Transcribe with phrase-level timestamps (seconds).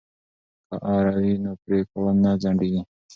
[0.67, 2.81] که اره وي نو پرې کول نه ځنډیږي.